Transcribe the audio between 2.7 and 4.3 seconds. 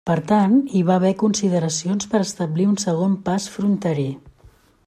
un segon pas fronterer.